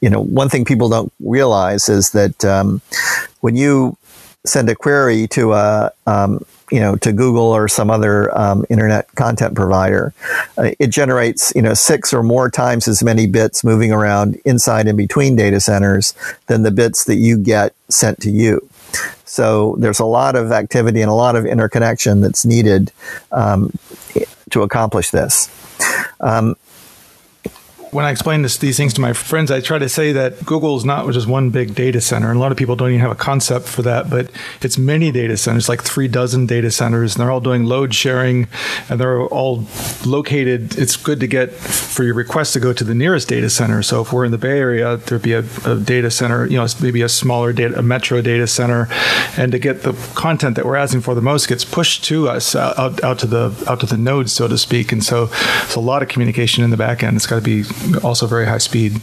you 0.00 0.10
know, 0.10 0.20
one 0.20 0.48
thing 0.48 0.64
people 0.64 0.88
don't 0.88 1.12
realize 1.20 1.88
is 1.88 2.10
that 2.10 2.44
um, 2.44 2.80
when 3.40 3.56
you 3.56 3.96
send 4.46 4.68
a 4.68 4.74
query 4.74 5.26
to 5.28 5.52
a, 5.52 5.90
um, 6.06 6.44
you 6.70 6.80
know, 6.80 6.96
to 6.96 7.12
Google 7.12 7.44
or 7.44 7.66
some 7.66 7.90
other 7.90 8.36
um, 8.38 8.64
internet 8.68 9.12
content 9.14 9.54
provider, 9.54 10.12
uh, 10.58 10.70
it 10.78 10.88
generates, 10.88 11.52
you 11.56 11.62
know, 11.62 11.74
six 11.74 12.12
or 12.12 12.22
more 12.22 12.50
times 12.50 12.86
as 12.86 13.02
many 13.02 13.26
bits 13.26 13.64
moving 13.64 13.92
around 13.92 14.36
inside 14.44 14.86
and 14.86 14.96
between 14.96 15.34
data 15.34 15.60
centers 15.60 16.14
than 16.46 16.62
the 16.62 16.70
bits 16.70 17.04
that 17.04 17.16
you 17.16 17.38
get 17.38 17.74
sent 17.88 18.20
to 18.20 18.30
you. 18.30 18.68
So 19.24 19.76
there's 19.78 19.98
a 19.98 20.04
lot 20.04 20.36
of 20.36 20.52
activity 20.52 21.00
and 21.00 21.10
a 21.10 21.14
lot 21.14 21.36
of 21.36 21.44
interconnection 21.44 22.20
that's 22.20 22.44
needed 22.44 22.92
um, 23.32 23.72
to 24.50 24.62
accomplish 24.62 25.10
this. 25.10 25.48
Um, 26.20 26.56
when 27.90 28.04
I 28.04 28.10
explain 28.10 28.42
this, 28.42 28.56
these 28.58 28.76
things 28.76 28.92
to 28.94 29.00
my 29.00 29.12
friends, 29.12 29.50
I 29.50 29.60
try 29.60 29.78
to 29.78 29.88
say 29.88 30.12
that 30.12 30.44
Google 30.44 30.76
is 30.76 30.84
not 30.84 31.10
just 31.12 31.26
one 31.26 31.50
big 31.50 31.74
data 31.74 32.00
center. 32.00 32.28
And 32.28 32.36
a 32.36 32.40
lot 32.40 32.52
of 32.52 32.58
people 32.58 32.76
don't 32.76 32.90
even 32.90 33.00
have 33.00 33.10
a 33.10 33.14
concept 33.14 33.66
for 33.66 33.82
that, 33.82 34.10
but 34.10 34.30
it's 34.62 34.76
many 34.76 35.10
data 35.10 35.36
centers, 35.36 35.68
like 35.68 35.82
three 35.82 36.08
dozen 36.08 36.46
data 36.46 36.70
centers, 36.70 37.14
and 37.14 37.22
they're 37.22 37.30
all 37.30 37.40
doing 37.40 37.64
load 37.64 37.94
sharing 37.94 38.48
and 38.88 39.00
they're 39.00 39.22
all 39.22 39.64
located. 40.04 40.76
It's 40.78 40.96
good 40.96 41.20
to 41.20 41.26
get 41.26 41.52
for 41.52 42.04
your 42.04 42.14
request 42.14 42.52
to 42.54 42.60
go 42.60 42.72
to 42.72 42.84
the 42.84 42.94
nearest 42.94 43.28
data 43.28 43.48
center. 43.50 43.82
So 43.82 44.02
if 44.02 44.12
we're 44.12 44.24
in 44.24 44.32
the 44.32 44.38
Bay 44.38 44.58
Area, 44.58 44.96
there'd 44.96 45.22
be 45.22 45.32
a, 45.32 45.44
a 45.64 45.76
data 45.76 46.10
center, 46.10 46.46
you 46.46 46.56
know, 46.56 46.66
maybe 46.80 47.02
a 47.02 47.08
smaller 47.08 47.52
data, 47.52 47.78
a 47.78 47.82
metro 47.82 48.20
data 48.20 48.46
center, 48.46 48.88
and 49.36 49.52
to 49.52 49.58
get 49.58 49.82
the 49.82 49.92
content 50.14 50.56
that 50.56 50.66
we're 50.66 50.76
asking 50.76 51.00
for 51.00 51.14
the 51.14 51.22
most 51.22 51.48
gets 51.48 51.64
pushed 51.64 52.04
to 52.04 52.28
us 52.28 52.54
uh, 52.54 52.74
out, 52.76 53.02
out 53.02 53.18
to 53.20 53.26
the 53.26 53.64
out 53.68 53.80
to 53.80 53.86
the 53.86 53.96
nodes, 53.96 54.32
so 54.32 54.46
to 54.48 54.58
speak. 54.58 54.92
And 54.92 55.02
so 55.02 55.30
it's 55.64 55.74
a 55.74 55.80
lot 55.80 56.02
of 56.02 56.08
communication 56.08 56.64
in 56.64 56.70
the 56.70 56.76
back 56.76 57.02
end. 57.02 57.16
It's 57.16 57.26
got 57.26 57.36
to 57.36 57.42
be 57.42 57.64
also 58.02 58.26
very 58.26 58.46
high 58.46 58.58
speed. 58.58 59.00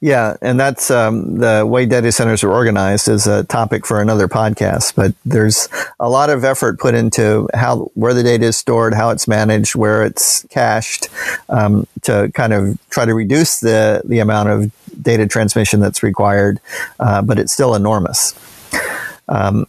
Yeah, 0.00 0.36
and 0.42 0.60
that's 0.60 0.90
um, 0.90 1.38
the 1.38 1.64
way 1.66 1.86
data 1.86 2.12
centers 2.12 2.44
are 2.44 2.52
organized 2.52 3.08
is 3.08 3.26
a 3.26 3.44
topic 3.44 3.86
for 3.86 4.00
another 4.00 4.28
podcast. 4.28 4.94
But 4.94 5.14
there's 5.24 5.68
a 5.98 6.10
lot 6.10 6.28
of 6.28 6.44
effort 6.44 6.78
put 6.78 6.94
into 6.94 7.48
how 7.54 7.90
where 7.94 8.12
the 8.12 8.22
data 8.22 8.44
is 8.44 8.58
stored, 8.58 8.92
how 8.92 9.08
it's 9.08 9.26
managed, 9.26 9.74
where 9.74 10.04
it's 10.04 10.42
cached, 10.48 11.08
um, 11.48 11.86
to 12.02 12.30
kind 12.34 12.52
of 12.52 12.78
try 12.90 13.06
to 13.06 13.14
reduce 13.14 13.60
the 13.60 14.02
the 14.04 14.18
amount 14.18 14.50
of 14.50 15.02
data 15.02 15.26
transmission 15.26 15.80
that's 15.80 16.02
required. 16.02 16.60
Uh, 17.00 17.22
but 17.22 17.38
it's 17.38 17.52
still 17.52 17.74
enormous. 17.74 18.34
Um, 19.28 19.66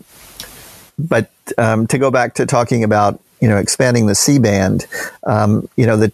but 0.99 1.31
um, 1.57 1.87
to 1.87 1.97
go 1.97 2.11
back 2.11 2.35
to 2.35 2.45
talking 2.45 2.83
about 2.83 3.21
you 3.39 3.47
know 3.47 3.57
expanding 3.57 4.07
the 4.07 4.15
C 4.15 4.39
band, 4.39 4.87
um, 5.23 5.69
you 5.77 5.85
know 5.85 5.95
the 5.95 6.11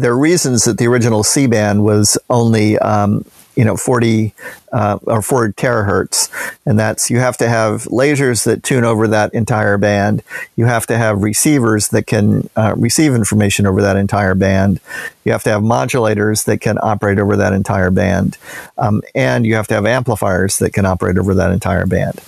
there 0.00 0.12
are 0.12 0.18
reasons 0.18 0.64
that 0.64 0.78
the 0.78 0.86
original 0.86 1.22
C 1.22 1.46
band 1.46 1.84
was 1.84 2.18
only 2.28 2.78
um, 2.78 3.24
you 3.56 3.64
know 3.64 3.76
40 3.76 4.34
uh, 4.72 4.98
or 5.02 5.22
4 5.22 5.52
terahertz. 5.52 6.30
And 6.64 6.78
that's 6.78 7.10
you 7.10 7.18
have 7.18 7.36
to 7.38 7.48
have 7.48 7.84
lasers 7.84 8.44
that 8.44 8.62
tune 8.62 8.84
over 8.84 9.08
that 9.08 9.34
entire 9.34 9.76
band. 9.78 10.22
You 10.56 10.66
have 10.66 10.86
to 10.86 10.96
have 10.96 11.22
receivers 11.22 11.88
that 11.88 12.06
can 12.06 12.48
uh, 12.56 12.74
receive 12.76 13.14
information 13.14 13.66
over 13.66 13.82
that 13.82 13.96
entire 13.96 14.34
band. 14.34 14.80
You 15.24 15.32
have 15.32 15.42
to 15.44 15.50
have 15.50 15.62
modulators 15.62 16.44
that 16.44 16.60
can 16.60 16.78
operate 16.80 17.18
over 17.18 17.36
that 17.36 17.52
entire 17.52 17.90
band. 17.90 18.38
Um, 18.78 19.02
and 19.14 19.44
you 19.44 19.56
have 19.56 19.66
to 19.68 19.74
have 19.74 19.86
amplifiers 19.86 20.58
that 20.58 20.72
can 20.72 20.86
operate 20.86 21.18
over 21.18 21.34
that 21.34 21.50
entire 21.50 21.86
band. 21.86 22.20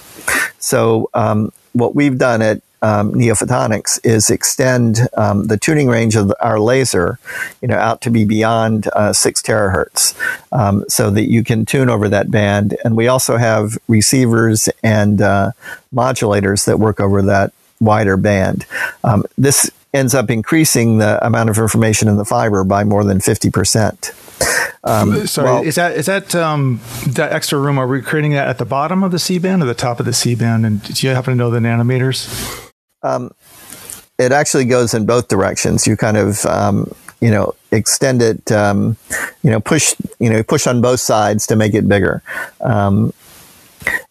So 0.58 1.08
um, 1.14 1.52
what 1.72 1.94
we've 1.94 2.18
done 2.18 2.42
at 2.42 2.62
um, 2.82 3.12
Neophotonics 3.12 3.98
is 4.04 4.28
extend 4.30 5.08
um, 5.16 5.46
the 5.46 5.56
tuning 5.56 5.88
range 5.88 6.16
of 6.16 6.32
our 6.40 6.58
laser, 6.58 7.18
you 7.60 7.68
know, 7.68 7.78
out 7.78 8.00
to 8.02 8.10
be 8.10 8.24
beyond 8.24 8.88
uh, 8.92 9.12
six 9.12 9.40
terahertz, 9.40 10.14
um, 10.52 10.84
so 10.88 11.10
that 11.10 11.30
you 11.30 11.42
can 11.44 11.64
tune 11.64 11.88
over 11.88 12.08
that 12.08 12.30
band. 12.30 12.76
And 12.84 12.96
we 12.96 13.08
also 13.08 13.36
have 13.36 13.78
receivers 13.88 14.68
and 14.82 15.22
uh, 15.22 15.52
modulators 15.94 16.66
that 16.66 16.78
work 16.78 17.00
over 17.00 17.22
that 17.22 17.52
wider 17.80 18.16
band. 18.16 18.66
Um, 19.04 19.24
this 19.38 19.70
ends 19.94 20.14
up 20.14 20.30
increasing 20.30 20.98
the 20.98 21.24
amount 21.24 21.50
of 21.50 21.58
information 21.58 22.08
in 22.08 22.16
the 22.16 22.24
fiber 22.24 22.64
by 22.64 22.84
more 22.84 23.04
than 23.04 23.20
fifty 23.20 23.50
percent. 23.50 24.12
Um, 24.84 25.26
Sorry, 25.26 25.46
well, 25.46 25.62
is 25.62 25.76
that 25.76 25.92
is 25.92 26.06
that 26.06 26.34
um, 26.34 26.80
that 27.06 27.32
extra 27.32 27.58
room? 27.58 27.78
Are 27.78 27.86
we 27.86 28.02
creating 28.02 28.32
that 28.32 28.48
at 28.48 28.58
the 28.58 28.64
bottom 28.64 29.04
of 29.04 29.12
the 29.12 29.18
C 29.18 29.38
band 29.38 29.62
or 29.62 29.66
the 29.66 29.74
top 29.74 30.00
of 30.00 30.06
the 30.06 30.12
C 30.12 30.34
band? 30.34 30.66
And 30.66 30.82
do 30.82 31.06
you 31.06 31.14
happen 31.14 31.32
to 31.32 31.36
know 31.36 31.50
the 31.50 31.60
nanometers? 31.60 32.70
Um, 33.02 33.34
it 34.18 34.32
actually 34.32 34.66
goes 34.66 34.94
in 34.94 35.06
both 35.06 35.28
directions. 35.28 35.86
You 35.86 35.96
kind 35.96 36.16
of, 36.16 36.44
um, 36.46 36.92
you 37.20 37.30
know, 37.30 37.54
extend 37.70 38.22
it, 38.22 38.52
um, 38.52 38.96
you 39.42 39.50
know, 39.50 39.60
push, 39.60 39.94
you 40.18 40.30
know, 40.30 40.42
push 40.42 40.66
on 40.66 40.80
both 40.80 41.00
sides 41.00 41.46
to 41.48 41.56
make 41.56 41.74
it 41.74 41.88
bigger. 41.88 42.22
Um, 42.60 43.12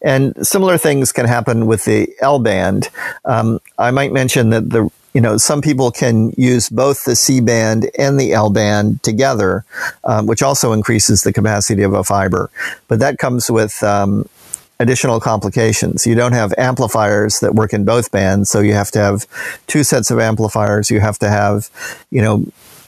and 0.02 0.36
similar 0.46 0.78
things 0.78 1.12
can 1.12 1.28
happen 1.28 1.66
with 1.66 1.86
the 1.86 2.10
L 2.22 2.40
band. 2.40 2.90
Um, 3.24 3.60
I 3.78 3.92
might 3.92 4.12
mention 4.12 4.50
that 4.50 4.70
the, 4.70 4.90
you 5.14 5.22
know, 5.22 5.38
some 5.38 5.62
people 5.62 5.92
can 5.92 6.32
use 6.38 6.70
both 6.70 7.04
the 7.06 7.16
C 7.16 7.42
band 7.42 7.90
and 7.98 8.20
the 8.20 8.34
L 8.34 8.50
band 8.50 9.04
together, 9.04 9.64
um, 10.04 10.26
which 10.26 10.42
also 10.42 10.74
increases 10.74 11.24
the 11.24 11.34
capacity 11.34 11.84
of 11.84 11.94
a 11.94 12.04
fiber. 12.04 12.50
But 12.88 13.00
that 13.00 13.18
comes 13.18 13.52
with, 13.52 13.82
um, 13.84 14.28
additional 14.82 15.20
complications. 15.20 16.06
You 16.08 16.16
don't 16.16 16.34
have 16.34 16.54
amplifiers 16.58 17.40
that 17.40 17.54
work 17.56 17.72
in 17.74 17.86
both 17.86 18.12
bands, 18.12 18.50
so 18.50 18.60
you 18.60 18.74
have 18.74 18.92
to 18.92 19.00
have 19.00 19.28
two 19.68 19.84
sets 19.84 20.10
of 20.12 20.20
amplifiers. 20.20 20.90
You 20.90 21.00
have 21.00 21.20
to 21.20 21.30
have, 21.30 21.70
you 22.10 22.22
know, 22.22 22.46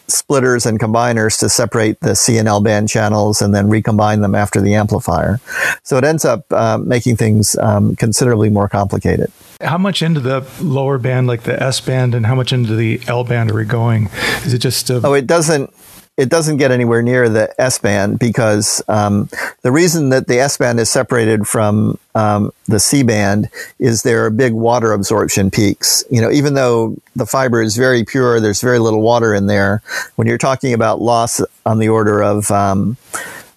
splitters 0.08 0.66
and 0.66 0.80
combiners 0.80 1.40
to 1.40 1.48
separate 1.48 2.00
the 2.02 2.16
C 2.16 2.38
and 2.38 2.48
L 2.48 2.62
band 2.62 2.90
channels 2.90 3.42
and 3.42 3.56
then 3.56 3.70
recombine 3.70 4.20
them 4.22 4.36
after 4.36 4.60
the 4.60 4.74
amplifier. 4.74 5.40
So 5.84 5.98
it 5.98 6.04
ends 6.04 6.26
up 6.26 6.52
uh, 6.52 6.78
making 6.78 7.16
things 7.16 7.56
um, 7.60 7.96
considerably 7.96 8.50
more 8.50 8.68
complicated. 8.68 9.32
How 9.62 9.78
much 9.78 10.02
into 10.02 10.20
the 10.20 10.46
lower 10.62 10.98
band, 10.98 11.28
like 11.28 11.44
the 11.44 11.62
S 11.62 11.80
band, 11.80 12.16
and 12.16 12.26
how 12.26 12.36
much 12.36 12.52
into 12.52 12.76
the 12.76 13.00
L 13.08 13.24
band 13.24 13.50
are 13.52 13.56
we 13.56 13.64
going? 13.66 14.10
Is 14.46 14.54
it 14.54 14.60
just 14.60 14.90
a- 14.90 15.02
oh, 15.06 15.14
it 15.14 15.26
doesn't 15.26 15.74
it 16.16 16.30
doesn't 16.30 16.58
get 16.58 16.72
anywhere 16.72 17.02
near 17.02 17.28
the 17.28 17.54
S 17.60 17.80
band 17.80 18.20
because 18.20 18.84
um, 18.88 19.30
the 19.64 19.72
reason 19.72 20.10
that 20.10 20.28
the 20.28 20.40
S 20.40 20.58
band 20.58 20.80
is 20.80 20.90
separated 20.90 21.48
from 21.48 21.98
um, 22.14 22.52
the 22.68 22.80
C 22.80 23.02
band 23.02 23.50
is 23.80 24.04
there 24.04 24.26
are 24.26 24.30
big 24.30 24.54
water 24.54 24.94
absorption 24.94 25.50
peaks. 25.50 26.04
You 26.12 26.22
know, 26.22 26.30
even 26.30 26.54
though 26.54 26.96
the 27.16 27.26
fiber 27.26 27.64
is 27.64 27.76
very 27.76 28.04
pure, 28.06 28.40
there's 28.40 28.62
very 28.62 28.78
little 28.78 29.02
water 29.02 29.34
in 29.34 29.48
there. 29.48 29.82
When 30.16 30.28
you're 30.28 30.38
talking 30.38 30.74
about 30.74 31.02
loss 31.02 31.42
on 31.66 31.80
the 31.80 31.90
order 31.90 32.22
of 32.22 32.52
um, 32.52 32.98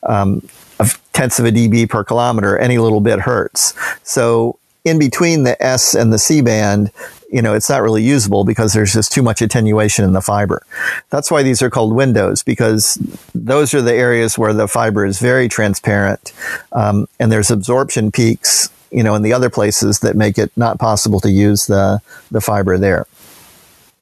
um 0.03 0.49
of 0.79 1.01
tenths 1.13 1.39
of 1.39 1.45
a 1.47 1.51
dB 1.51 1.89
per 1.89 2.05
kilometer, 2.05 2.57
any 2.59 2.79
little 2.79 3.01
bit 3.01 3.21
hurts. 3.21 3.75
So 4.03 4.59
in 4.87 5.01
between 5.01 5.43
the 5.43 5.61
S 5.61 5.95
and 5.95 6.13
the 6.13 6.19
C 6.19 6.41
band, 6.41 6.93
you 7.31 7.43
know, 7.43 7.55
it's 7.55 7.69
not 7.69 7.83
really 7.83 8.05
usable 8.05 8.45
because 8.45 8.73
there's 8.73 8.93
just 8.93 9.11
too 9.11 9.23
much 9.23 9.43
attenuation 9.43 10.05
in 10.05 10.13
the 10.13 10.21
fiber. 10.21 10.63
That's 11.11 11.29
why 11.29 11.43
these 11.43 11.61
are 11.61 11.71
called 11.71 11.93
windows 11.93 12.45
because 12.45 12.97
those 13.35 13.75
are 13.75 13.83
the 13.83 13.93
areas 13.93 14.39
where 14.39 14.53
the 14.53 14.69
fiber 14.69 15.05
is 15.05 15.19
very 15.19 15.49
transparent 15.49 16.33
um, 16.71 17.09
and 17.19 17.33
there's 17.33 17.51
absorption 17.51 18.13
peaks, 18.13 18.71
you 18.93 19.03
know, 19.03 19.17
in 19.17 19.23
the 19.23 19.33
other 19.33 19.51
places 19.51 19.99
that 20.01 20.15
make 20.15 20.39
it 20.39 20.53
not 20.57 20.79
possible 20.79 21.19
to 21.19 21.31
use 21.31 21.67
the, 21.67 22.01
the 22.31 22.41
fiber 22.41 22.79
there 22.79 23.07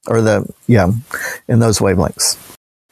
or 0.06 0.20
the, 0.20 0.46
yeah, 0.66 0.90
in 1.48 1.60
those 1.60 1.78
wavelengths. 1.78 2.36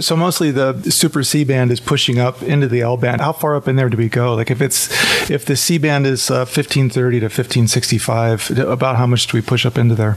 So 0.01 0.17
mostly 0.17 0.51
the 0.51 0.91
super 0.91 1.23
C 1.23 1.45
band 1.45 1.71
is 1.71 1.79
pushing 1.79 2.19
up 2.19 2.43
into 2.43 2.67
the 2.67 2.81
L 2.81 2.97
band. 2.97 3.21
How 3.21 3.33
far 3.33 3.55
up 3.55 3.69
in 3.69 3.77
there 3.77 3.89
do 3.89 3.97
we 3.97 4.09
go? 4.09 4.35
Like 4.35 4.51
if 4.51 4.61
it's 4.61 4.91
if 5.31 5.45
the 5.45 5.55
C 5.55 5.79
band 5.79 6.07
is 6.07 6.31
uh, 6.31 6.45
1530 6.45 7.21
to 7.21 7.27
1565, 7.27 8.59
about 8.59 8.97
how 8.97 9.07
much 9.07 9.27
do 9.29 9.37
we 9.37 9.43
push 9.43 9.65
up 9.65 9.79
into 9.79 9.95
there? 9.95 10.17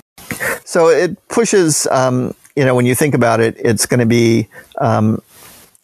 So 0.63 0.87
it 0.87 1.27
pushes. 1.27 1.87
Um, 1.87 2.33
you 2.55 2.63
know, 2.63 2.73
when 2.73 2.85
you 2.85 2.95
think 2.95 3.13
about 3.13 3.41
it, 3.41 3.55
it's 3.59 3.85
going 3.85 3.99
to 3.99 4.05
be. 4.05 4.47
Um, 4.79 5.21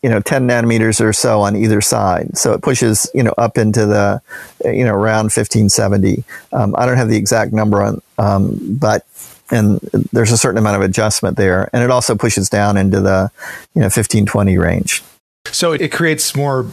you 0.04 0.10
know, 0.10 0.20
10 0.20 0.48
nanometers 0.48 1.00
or 1.00 1.14
so 1.14 1.42
on 1.42 1.56
either 1.56 1.80
side. 1.80 2.36
So 2.36 2.54
it 2.54 2.64
pushes, 2.64 3.08
you 3.14 3.22
know, 3.22 3.36
up 3.38 3.60
into 3.60 3.86
the, 3.86 4.20
you 4.66 4.84
know, 4.84 4.96
around 4.96 5.26
1570. 5.26 6.24
Um, 6.54 6.74
I 6.76 6.88
don't 6.88 6.98
have 6.98 7.08
the 7.08 7.18
exact 7.18 7.54
number 7.54 7.84
on, 7.84 8.02
um, 8.18 8.58
but 8.80 9.06
and 9.52 9.80
there's 10.12 10.32
a 10.32 10.38
certain 10.38 10.58
amount 10.58 10.78
of 10.78 10.82
adjustment 10.82 11.38
there, 11.38 11.70
and 11.74 11.84
it 11.84 11.92
also 11.92 12.16
pushes 12.16 12.50
down 12.50 12.78
into 12.78 13.02
the 13.02 13.30
you 13.76 13.82
know 13.82 13.86
1520 13.86 14.58
range. 14.58 15.04
So 15.46 15.74
it 15.74 15.92
creates 15.92 16.36
more 16.36 16.68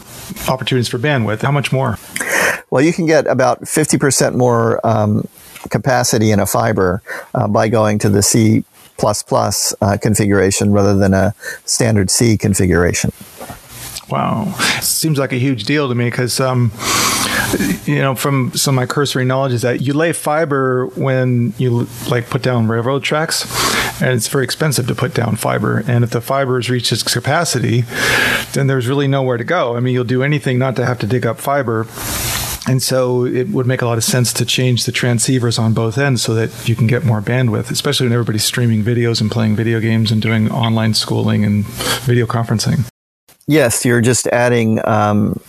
opportunities 0.49 0.89
for 0.89 0.99
bandwidth. 0.99 1.41
How 1.41 1.51
much 1.51 1.73
more? 1.73 1.99
Well, 2.71 2.83
you 2.83 2.93
can 2.93 3.07
get 3.07 3.27
about 3.27 3.63
50% 3.63 4.35
more 4.35 4.87
um, 4.87 5.27
capacity 5.71 6.31
in 6.31 6.39
a 6.39 6.47
fiber 6.47 7.03
uh, 7.35 7.49
by 7.49 7.69
going 7.69 7.99
to 8.01 8.09
the 8.09 8.23
C++ 8.23 8.65
uh, 9.03 9.97
configuration 10.01 10.73
rather 10.73 10.97
than 10.97 11.15
a 11.15 11.35
standard 11.65 12.11
C 12.11 12.37
configuration. 12.37 13.11
Wow, 14.11 14.53
seems 14.81 15.19
like 15.19 15.33
a 15.33 15.39
huge 15.39 15.65
deal 15.65 15.89
to 15.89 15.95
me 15.95 16.07
because, 16.07 16.41
um, 16.41 16.73
you 17.87 17.97
know, 17.97 18.15
from 18.15 18.53
some 18.55 18.75
of 18.75 18.77
my 18.77 18.87
cursory 18.87 19.25
knowledge 19.25 19.53
is 19.53 19.63
that 19.63 19.81
you 19.81 19.93
lay 19.93 20.13
fiber 20.13 20.87
when 20.89 21.55
you 21.59 21.87
like 22.11 22.29
put 22.29 22.43
down 22.43 22.69
railroad 22.69 23.03
tracks, 23.03 23.45
and 24.03 24.13
it's 24.13 24.29
very 24.29 24.45
expensive 24.45 24.87
to 24.87 24.95
put 24.95 25.15
down 25.15 25.37
fiber. 25.37 25.83
And 25.87 26.05
if 26.05 26.11
the 26.11 26.21
fiber 26.21 26.57
has 26.57 26.69
reached 26.69 26.93
its 26.93 27.03
capacity, 27.03 27.85
then 28.53 28.67
there's 28.67 28.89
really 28.89 29.09
nowhere 29.09 29.37
to 29.37 29.45
go. 29.45 29.77
I 29.77 29.81
mean, 29.81 29.95
you'll 29.95 30.05
do 30.05 30.23
anything 30.23 30.59
not 30.59 30.77
to 30.77 30.87
have 30.87 30.99
to 31.01 31.07
dig 31.07 31.27
up 31.27 31.39
fiber. 31.39 31.87
And 32.69 32.83
so 32.83 33.25
it 33.25 33.49
would 33.49 33.67
make 33.67 33.81
a 33.81 33.87
lot 33.87 33.97
of 33.97 34.05
sense 34.05 34.31
to 34.35 34.45
change 34.45 34.85
the 34.85 34.93
transceivers 34.93 35.59
on 35.59 35.73
both 35.73 35.97
ends 35.97 36.21
so 36.21 36.35
that 36.35 36.69
you 36.69 36.77
can 36.77 36.87
get 36.87 37.03
more 37.03 37.23
bandwidth, 37.23 37.71
especially 37.71 38.07
when 38.07 38.13
everybody's 38.13 38.45
streaming 38.45 38.83
videos 38.85 39.23
and 39.23 39.31
playing 39.31 39.57
video 39.57 39.81
games 39.81 40.11
and 40.11 40.21
doing 40.21 40.51
online 40.51 40.93
schooling 40.93 41.45
and 41.45 41.65
video 42.05 42.27
conferencing. 42.27 42.87
Yes, 43.47 43.87
you're 43.87 44.03
just 44.03 44.27
adding, 44.27 44.87
um, 44.87 45.41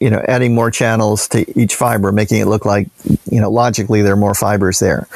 you 0.00 0.10
know, 0.10 0.22
adding 0.28 0.54
more 0.54 0.70
channels 0.70 1.26
to 1.28 1.58
each 1.58 1.74
fiber, 1.74 2.12
making 2.12 2.40
it 2.40 2.46
look 2.46 2.64
like, 2.64 2.88
you 3.30 3.40
know, 3.40 3.50
logically 3.50 4.02
there 4.02 4.12
are 4.12 4.16
more 4.16 4.34
fibers 4.34 4.78
there. 4.78 5.08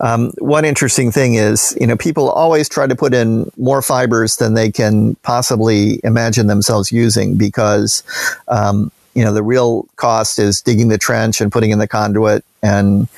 Um, 0.00 0.32
one 0.38 0.64
interesting 0.64 1.12
thing 1.12 1.34
is, 1.34 1.76
you 1.78 1.86
know, 1.86 1.96
people 1.96 2.30
always 2.30 2.68
try 2.68 2.86
to 2.86 2.96
put 2.96 3.12
in 3.12 3.50
more 3.58 3.82
fibers 3.82 4.36
than 4.36 4.54
they 4.54 4.70
can 4.70 5.14
possibly 5.16 6.00
imagine 6.04 6.46
themselves 6.46 6.90
using 6.90 7.36
because, 7.36 8.02
um, 8.48 8.90
you 9.14 9.24
know, 9.24 9.34
the 9.34 9.42
real 9.42 9.86
cost 9.96 10.38
is 10.38 10.62
digging 10.62 10.88
the 10.88 10.96
trench 10.96 11.42
and 11.42 11.52
putting 11.52 11.70
in 11.70 11.78
the 11.78 11.88
conduit 11.88 12.42
and, 12.62 13.08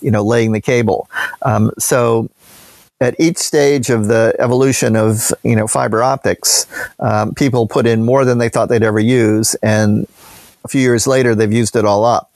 you 0.00 0.10
know, 0.10 0.24
laying 0.24 0.50
the 0.50 0.60
cable. 0.60 1.08
Um, 1.42 1.70
so 1.78 2.28
at 3.00 3.18
each 3.18 3.36
stage 3.36 3.90
of 3.90 4.06
the 4.06 4.34
evolution 4.38 4.94
of 4.94 5.32
you 5.42 5.56
know 5.56 5.66
fiber 5.66 6.02
optics, 6.02 6.66
um, 7.00 7.34
people 7.34 7.66
put 7.66 7.84
in 7.84 8.04
more 8.04 8.24
than 8.24 8.38
they 8.38 8.48
thought 8.48 8.68
they'd 8.68 8.84
ever 8.84 9.00
use, 9.00 9.56
and 9.56 10.06
a 10.64 10.68
few 10.68 10.80
years 10.80 11.06
later 11.06 11.34
they've 11.34 11.52
used 11.52 11.76
it 11.76 11.84
all 11.84 12.04
up. 12.04 12.30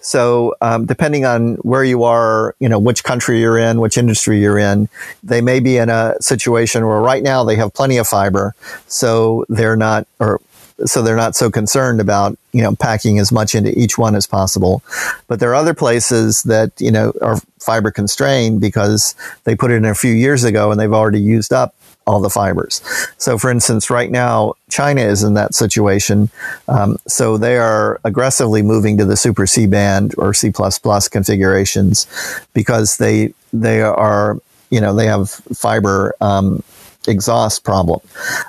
So 0.00 0.54
um, 0.60 0.86
depending 0.86 1.24
on 1.24 1.54
where 1.56 1.84
you 1.84 2.04
are, 2.04 2.54
you 2.60 2.68
know 2.68 2.78
which 2.78 3.04
country 3.04 3.40
you're 3.40 3.58
in, 3.58 3.80
which 3.80 3.98
industry 3.98 4.40
you're 4.40 4.58
in, 4.58 4.88
they 5.22 5.40
may 5.40 5.60
be 5.60 5.76
in 5.76 5.90
a 5.90 6.14
situation 6.20 6.86
where 6.86 7.00
right 7.00 7.22
now 7.22 7.44
they 7.44 7.56
have 7.56 7.74
plenty 7.74 7.96
of 7.98 8.06
fiber, 8.06 8.54
so 8.86 9.44
they're 9.48 9.76
not 9.76 10.06
or 10.20 10.40
so 10.86 11.02
they're 11.02 11.16
not 11.16 11.34
so 11.34 11.50
concerned 11.50 12.00
about 12.00 12.38
you 12.52 12.62
know 12.62 12.74
packing 12.76 13.18
as 13.18 13.32
much 13.32 13.54
into 13.54 13.76
each 13.78 13.98
one 13.98 14.14
as 14.14 14.26
possible. 14.26 14.82
But 15.26 15.40
there 15.40 15.50
are 15.50 15.56
other 15.56 15.74
places 15.74 16.42
that 16.44 16.72
you 16.78 16.90
know 16.90 17.12
are 17.20 17.40
fiber 17.58 17.90
constrained 17.90 18.60
because 18.60 19.14
they 19.44 19.56
put 19.56 19.70
it 19.70 19.76
in 19.76 19.84
a 19.84 19.94
few 19.94 20.12
years 20.12 20.44
ago 20.44 20.70
and 20.70 20.80
they've 20.80 20.92
already 20.92 21.20
used 21.20 21.52
up 21.52 21.74
all 22.08 22.20
the 22.20 22.30
fibers. 22.30 22.80
So, 23.18 23.36
for 23.36 23.50
instance, 23.50 23.90
right 23.90 24.10
now 24.10 24.54
China 24.70 25.02
is 25.02 25.22
in 25.22 25.34
that 25.34 25.54
situation. 25.54 26.30
Um, 26.66 26.96
so 27.06 27.36
they 27.36 27.58
are 27.58 28.00
aggressively 28.02 28.62
moving 28.62 28.96
to 28.96 29.04
the 29.04 29.16
super 29.16 29.46
C 29.46 29.66
band 29.66 30.14
or 30.16 30.32
C++ 30.32 30.50
configurations 30.50 32.06
because 32.54 32.96
they 32.96 33.34
they 33.52 33.82
are 33.82 34.38
you 34.70 34.80
know 34.80 34.94
they 34.94 35.06
have 35.06 35.30
fiber. 35.30 36.14
Um, 36.20 36.62
exhaust 37.06 37.64
problem. 37.64 38.00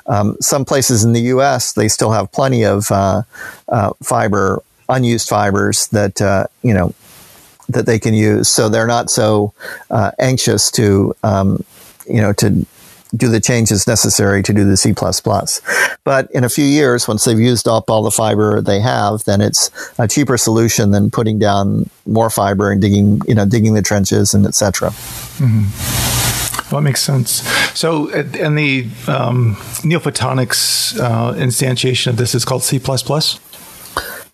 Um, 0.07 0.35
some 0.41 0.65
places 0.65 1.05
in 1.05 1.13
the 1.13 1.21
U.S. 1.33 1.71
they 1.71 1.87
still 1.87 2.11
have 2.11 2.29
plenty 2.33 2.65
of 2.65 2.91
uh, 2.91 3.21
uh, 3.69 3.93
fiber, 4.03 4.61
unused 4.89 5.29
fibers 5.29 5.87
that 5.89 6.21
uh, 6.21 6.47
you 6.61 6.73
know 6.73 6.93
that 7.69 7.85
they 7.85 7.99
can 7.99 8.13
use. 8.13 8.49
So 8.49 8.67
they're 8.67 8.87
not 8.87 9.09
so 9.09 9.53
uh, 9.89 10.11
anxious 10.19 10.71
to 10.71 11.15
um, 11.23 11.63
you 12.05 12.19
know 12.19 12.33
to 12.33 12.65
do 13.15 13.27
the 13.27 13.39
changes 13.39 13.87
necessary 13.87 14.43
to 14.43 14.53
do 14.53 14.65
the 14.65 14.77
C++. 14.77 14.93
But 16.03 16.31
in 16.31 16.43
a 16.43 16.49
few 16.49 16.65
years, 16.65 17.07
once 17.07 17.25
they've 17.25 17.39
used 17.39 17.67
up 17.67 17.89
all 17.89 18.03
the 18.03 18.11
fiber 18.11 18.61
they 18.61 18.79
have, 18.79 19.23
then 19.25 19.41
it's 19.41 19.71
a 19.97 20.07
cheaper 20.07 20.37
solution 20.37 20.91
than 20.91 21.09
putting 21.09 21.39
down 21.39 21.89
more 22.05 22.29
fiber 22.29 22.71
and 22.71 22.81
digging, 22.81 23.21
you 23.27 23.35
know, 23.35 23.45
digging 23.45 23.73
the 23.73 23.81
trenches 23.81 24.33
and 24.33 24.45
etc. 24.45 24.89
Mm-hmm. 24.89 26.09
Well, 26.71 26.81
that 26.81 26.85
makes 26.85 27.01
sense. 27.01 27.41
So, 27.77 28.09
and 28.11 28.57
the 28.57 28.83
um, 29.07 29.55
NeoPhotonics 29.81 30.99
uh, 30.99 31.33
instantiation 31.33 32.07
of 32.07 32.17
this 32.17 32.35
is 32.35 32.45
called 32.45 32.61
C++? 32.61 32.79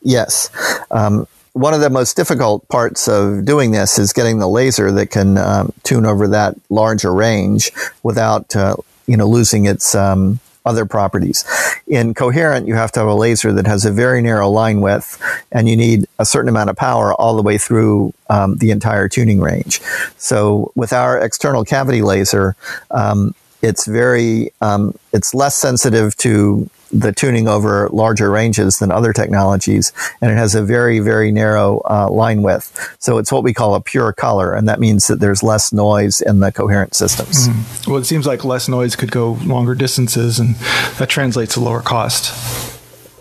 Yes. 0.01 0.50
Um, 0.91 1.27
one 1.56 1.74
of 1.74 1.80
the 1.80 1.90
most 1.90 2.18
difficult 2.18 2.68
parts 2.68 3.08
of 3.08 3.46
doing 3.46 3.72
this 3.72 3.98
is 3.98 4.12
getting 4.12 4.40
the 4.40 4.48
laser 4.48 4.92
that 4.92 5.10
can 5.10 5.38
um, 5.38 5.72
tune 5.84 6.06
over 6.06 6.28
that 6.28 6.54
larger 6.70 7.14
range 7.14 7.72
without, 8.04 8.54
uh, 8.58 8.76
you 9.08 9.16
know, 9.16 9.26
losing 9.26 9.66
its 9.66 9.96
um, 9.96 10.42
other 10.66 10.86
properties. 10.86 11.46
In 11.88 12.14
coherent, 12.14 12.68
you 12.68 12.76
have 12.76 12.92
to 12.92 13.00
have 13.00 13.08
a 13.08 13.14
laser 13.14 13.54
that 13.54 13.68
has 13.68 13.86
a 13.86 13.92
very 13.92 14.22
narrow 14.22 14.50
line 14.50 14.82
width, 14.82 15.18
and 15.50 15.70
you 15.70 15.78
need 15.78 16.08
a 16.20 16.26
certain 16.26 16.50
amount 16.50 16.70
of 16.70 16.76
power 16.76 17.14
all 17.14 17.38
the 17.38 17.42
way 17.42 17.58
through 17.58 18.14
um, 18.30 18.58
the 18.58 18.72
entire 18.72 19.08
tuning 19.08 19.40
range. 19.40 19.80
So 20.18 20.74
with 20.76 20.92
our 20.92 21.18
external 21.18 21.64
cavity 21.64 22.02
laser, 22.02 22.58
um, 22.92 23.34
it's 23.62 23.88
very 23.88 24.52
um, 24.60 24.94
it's 25.14 25.34
less 25.34 25.56
sensitive 25.56 26.18
to 26.18 26.70
the 26.92 27.12
tuning 27.12 27.48
over 27.48 27.89
larger 27.92 28.30
ranges 28.32 28.80
than 28.80 28.92
other 28.92 29.13
technologies, 29.13 29.92
and 30.22 30.32
it 30.32 30.36
has 30.36 30.56
a 30.56 30.63
very, 30.63 31.00
very 31.00 31.32
narrow 31.32 31.82
uh, 31.89 32.10
line 32.10 32.41
width. 32.41 32.95
So 33.00 33.17
it's 33.17 33.32
what 33.32 33.43
we 33.43 33.54
call 33.54 33.76
a 33.76 33.82
pure 33.82 34.13
color, 34.13 34.54
and 34.54 34.67
that 34.67 34.80
means 34.80 35.08
that 35.08 35.19
there's 35.19 35.43
less 35.43 35.74
noise 35.74 36.21
in 36.21 36.39
the 36.39 36.52
coherent 36.52 36.93
systems. 36.93 37.48
Mm-hmm. 37.48 37.91
Well, 37.91 38.00
it 38.00 38.06
seems 38.06 38.26
like 38.26 38.43
less 38.43 38.67
noise 38.67 38.95
could 38.95 39.12
go 39.12 39.34
longer 39.43 39.76
distances, 39.76 40.39
and 40.39 40.56
that 40.98 41.10
translates 41.10 41.56
to 41.56 41.60
lower 41.60 41.82
cost. 41.82 42.34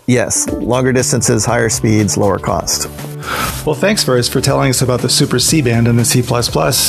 Yes, 0.07 0.47
longer 0.49 0.93
distances, 0.93 1.45
higher 1.45 1.69
speeds, 1.69 2.15
lower 2.15 2.37
cost. 2.37 2.87
Well, 3.65 3.73
thanks, 3.75 4.03
Ferris, 4.03 4.29
for 4.29 4.39
telling 4.39 4.69
us 4.69 4.83
about 4.83 5.01
the 5.01 5.09
Super 5.09 5.39
C 5.39 5.63
band 5.63 5.87
and 5.87 5.97
the 5.97 6.05
C++, 6.05 6.21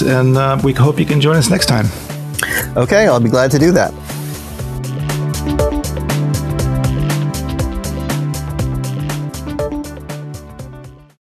and 0.07 0.37
uh, 0.37 0.61
we 0.63 0.75
hope 0.75 0.99
you 0.99 1.07
can 1.07 1.21
join 1.21 1.37
us 1.37 1.49
next 1.49 1.67
time. 1.67 1.87
Okay, 2.77 3.09
I'll 3.09 3.21
be 3.21 3.31
glad 3.31 3.51
to 3.53 3.59
do 3.59 3.73
that. 3.73 3.95